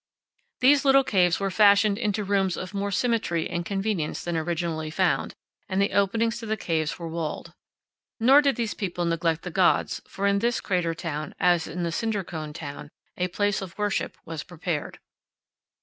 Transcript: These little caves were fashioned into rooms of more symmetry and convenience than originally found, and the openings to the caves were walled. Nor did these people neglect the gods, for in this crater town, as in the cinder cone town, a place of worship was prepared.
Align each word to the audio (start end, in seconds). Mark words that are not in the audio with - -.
These 0.61 0.83
little 0.83 1.03
caves 1.03 1.39
were 1.39 1.51
fashioned 1.51 1.99
into 1.99 2.23
rooms 2.23 2.57
of 2.57 2.73
more 2.73 2.89
symmetry 2.89 3.47
and 3.47 3.63
convenience 3.63 4.23
than 4.23 4.35
originally 4.35 4.89
found, 4.89 5.35
and 5.69 5.79
the 5.79 5.91
openings 5.91 6.39
to 6.39 6.47
the 6.47 6.57
caves 6.57 6.97
were 6.97 7.07
walled. 7.07 7.53
Nor 8.19 8.41
did 8.41 8.55
these 8.55 8.73
people 8.73 9.05
neglect 9.05 9.43
the 9.43 9.51
gods, 9.51 10.01
for 10.07 10.25
in 10.25 10.39
this 10.39 10.59
crater 10.59 10.95
town, 10.95 11.35
as 11.39 11.67
in 11.67 11.83
the 11.83 11.91
cinder 11.91 12.23
cone 12.23 12.51
town, 12.51 12.89
a 13.15 13.27
place 13.27 13.61
of 13.61 13.77
worship 13.77 14.17
was 14.25 14.41
prepared. 14.41 14.97